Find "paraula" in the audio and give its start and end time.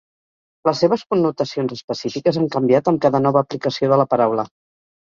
4.17-4.53